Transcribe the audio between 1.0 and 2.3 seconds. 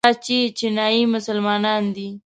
مسلمانان دي.